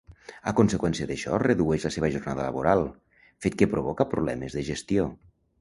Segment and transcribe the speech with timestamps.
[0.51, 2.83] A conseqüència d'això, redueix la seva jornada laboral,
[3.47, 5.11] fet que provoca problemes de gestió.